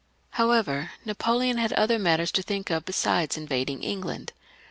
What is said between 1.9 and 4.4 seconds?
matters to think of besides invading England.